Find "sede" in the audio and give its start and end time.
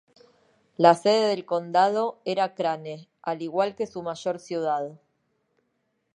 0.95-1.27